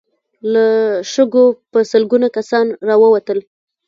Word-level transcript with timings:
له 0.53 0.65
شګو 1.13 1.45
په 1.71 1.79
سلګونو 1.91 2.27
کسان 2.37 2.65
را 2.87 2.95
ووتل. 3.01 3.39